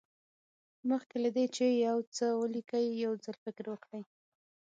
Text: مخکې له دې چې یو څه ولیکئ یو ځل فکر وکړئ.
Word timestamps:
مخکې 0.89 1.17
له 1.23 1.29
دې 1.35 1.45
چې 1.55 1.65
یو 1.85 1.97
څه 2.15 2.25
ولیکئ 2.41 2.85
یو 3.03 3.13
ځل 3.23 3.35
فکر 3.45 3.65
وکړئ. 3.69 4.01